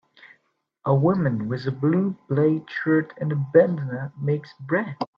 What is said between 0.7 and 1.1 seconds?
A